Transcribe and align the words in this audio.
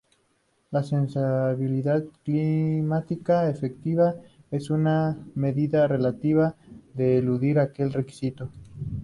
La 0.71 0.81
sensibilidad 0.81 2.03
climática 2.23 3.47
efectiva 3.51 4.15
es 4.49 4.71
una 4.71 5.15
medida 5.35 5.87
relativa 5.87 6.55
de 6.95 7.19
eludir 7.19 7.59
aquel 7.59 7.93
requisito. 7.93 8.49